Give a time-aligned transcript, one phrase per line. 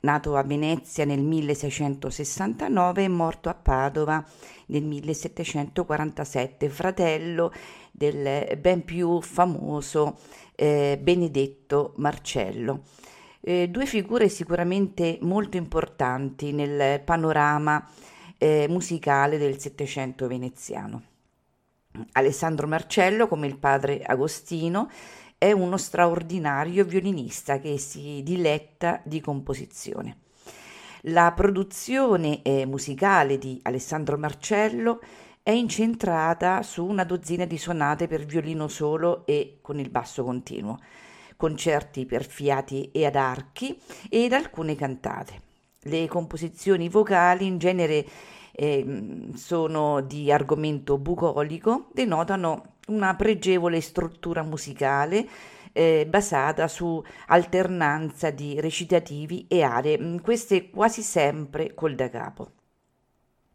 [0.00, 4.24] nato a Venezia nel 1669 e morto a Padova
[4.66, 7.52] nel 1747, fratello
[7.90, 10.18] del ben più famoso
[10.54, 12.82] eh, Benedetto Marcello.
[13.40, 17.88] Eh, due figure sicuramente molto importanti nel panorama
[18.36, 21.02] eh, musicale del Settecento veneziano.
[22.12, 24.88] Alessandro Marcello, come il padre Agostino,
[25.40, 30.18] è uno straordinario violinista che si diletta di composizione.
[31.04, 35.00] La produzione eh, musicale di Alessandro Marcello
[35.42, 40.76] è incentrata su una dozzina di sonate per violino solo e con il basso continuo,
[41.38, 43.80] concerti per fiati e ad archi
[44.10, 45.40] ed alcune cantate.
[45.84, 48.06] Le composizioni vocali in genere
[48.52, 55.26] eh, sono di argomento bucolico, denotano una pregevole struttura musicale
[55.72, 62.52] eh, basata su alternanza di recitativi e aree, mm, queste quasi sempre col da capo.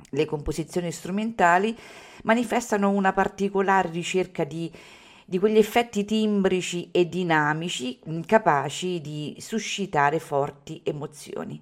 [0.09, 1.77] Le composizioni strumentali
[2.23, 4.71] manifestano una particolare ricerca di,
[5.25, 11.61] di quegli effetti timbrici e dinamici mm, capaci di suscitare forti emozioni.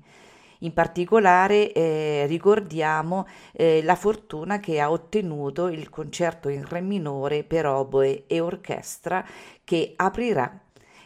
[0.64, 7.44] In particolare eh, ricordiamo eh, la fortuna che ha ottenuto il concerto in re minore
[7.44, 9.26] per oboe e orchestra
[9.66, 10.58] che aprirà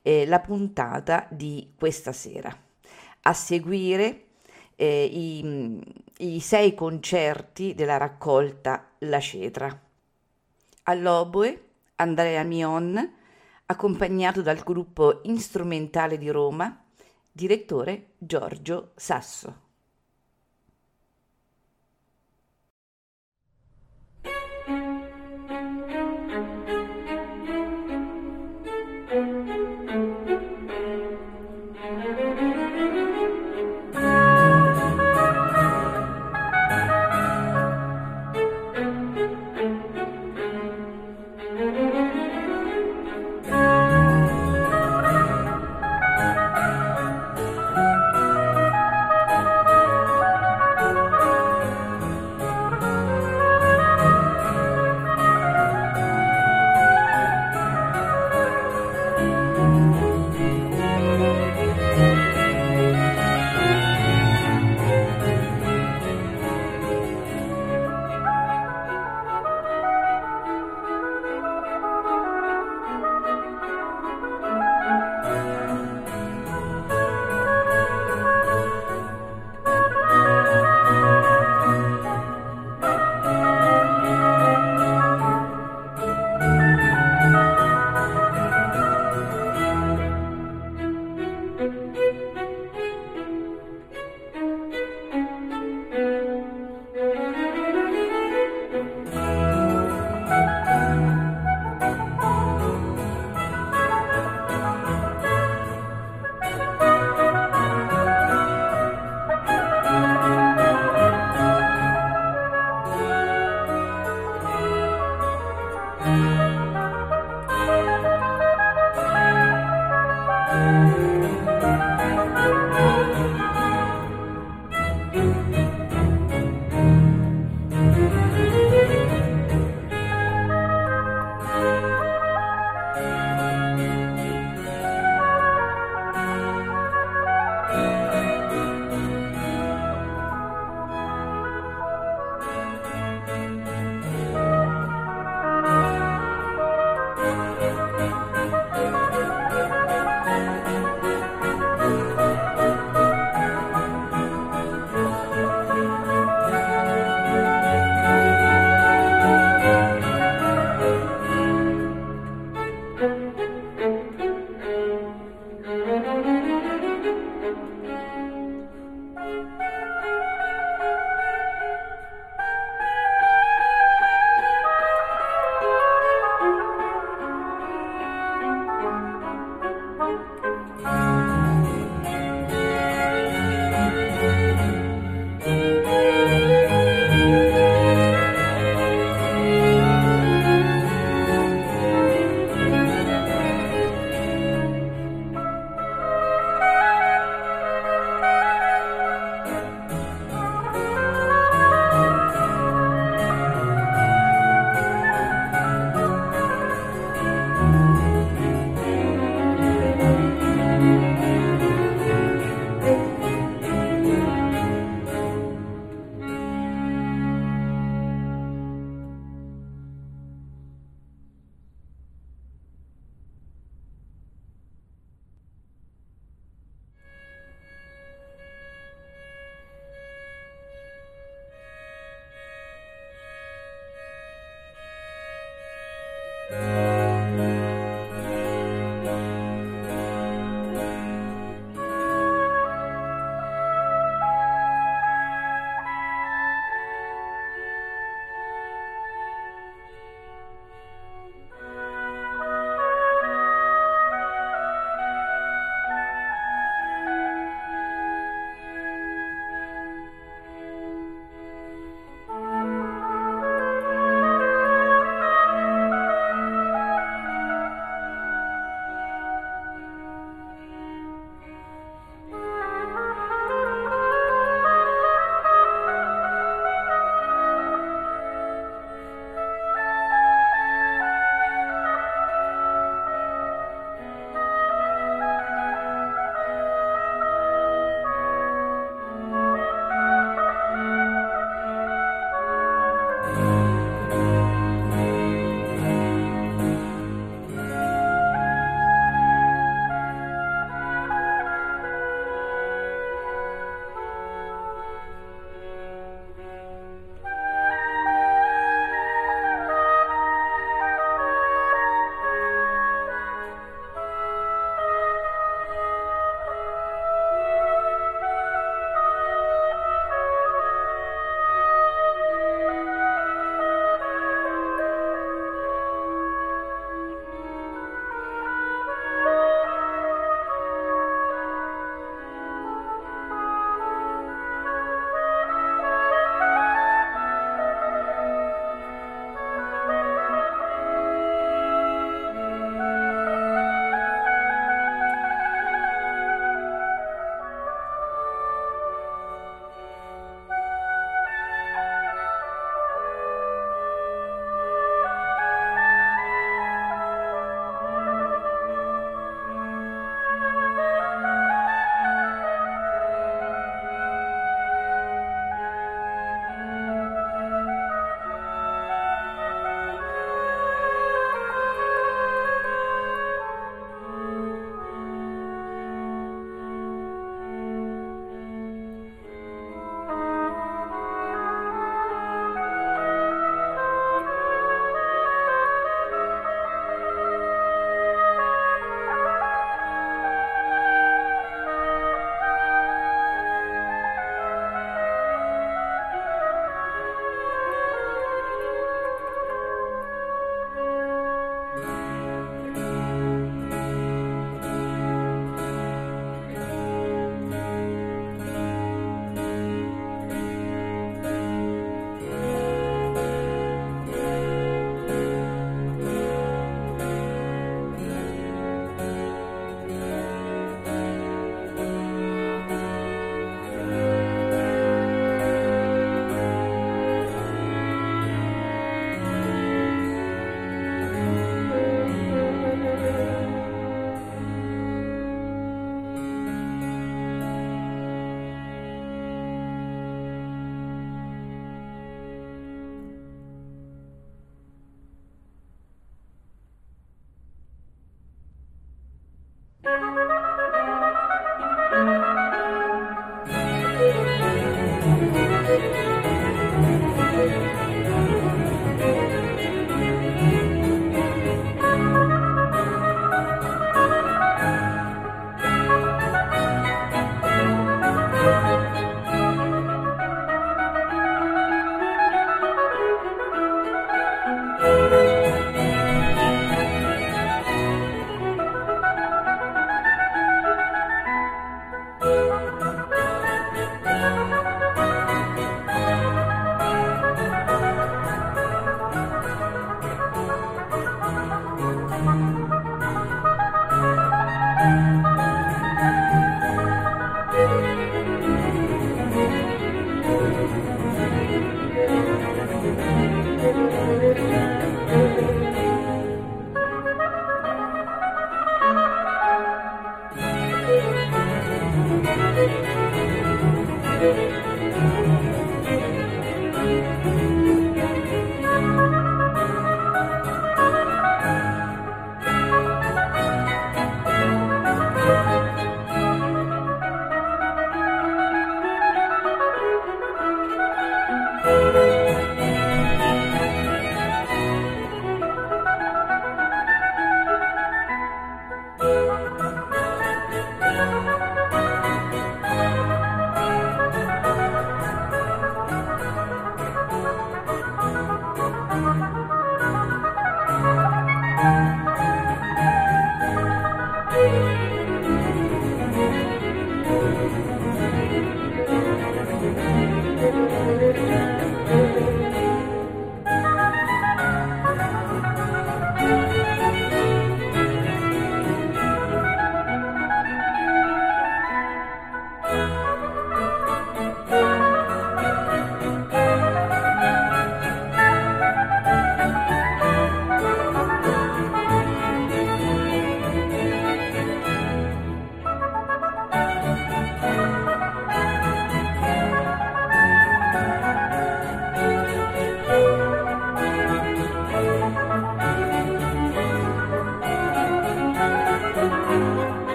[0.00, 2.50] eh, la puntata di questa sera.
[3.24, 4.24] A seguire
[4.74, 5.80] eh, i,
[6.18, 9.80] i sei concerti della raccolta La Cetra.
[10.84, 11.64] All'oboe
[11.96, 13.12] Andrea Mion,
[13.66, 16.81] accompagnato dal gruppo Instrumentale di Roma,
[17.34, 19.61] Direttore Giorgio Sasso.